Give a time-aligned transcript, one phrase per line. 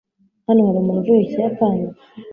[0.45, 1.85] Hano hari umuntu uvuga Ikiyapani?